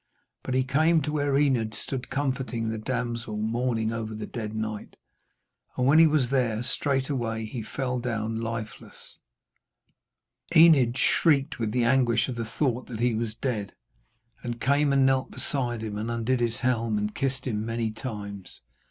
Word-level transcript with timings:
But 0.41 0.55
he 0.55 0.63
came 0.63 1.03
to 1.03 1.11
where 1.11 1.37
Enid 1.37 1.75
stood 1.75 2.09
comforting 2.09 2.69
the 2.69 2.79
damsel 2.79 3.37
mourning 3.37 3.93
over 3.93 4.15
the 4.15 4.25
dead 4.25 4.55
knight, 4.55 4.95
and 5.77 5.85
when 5.85 5.99
he 5.99 6.07
was 6.07 6.31
there, 6.31 6.63
straightway 6.63 7.45
he 7.45 7.61
fell 7.61 7.99
down 7.99 8.39
lifeless. 8.41 9.19
Enid 10.55 10.97
shrieked 10.97 11.59
with 11.59 11.71
the 11.71 11.83
anguish 11.83 12.27
of 12.27 12.33
the 12.35 12.45
thought 12.45 12.87
that 12.87 12.99
he 12.99 13.13
was 13.13 13.35
dead, 13.35 13.73
and 14.41 14.59
came 14.59 14.91
and 14.91 15.05
knelt 15.05 15.29
beside 15.29 15.83
him 15.83 15.99
and 15.99 16.09
undid 16.09 16.39
his 16.39 16.55
helm 16.57 16.97
and 16.97 17.13
kissed 17.13 17.45
him 17.45 17.63
many 17.63 17.91
times. 17.91 18.61